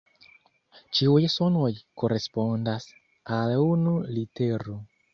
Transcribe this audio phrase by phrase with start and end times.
[0.99, 1.69] Ĉiuj sonoj
[2.05, 2.91] korespondas
[3.39, 4.85] al unu litero.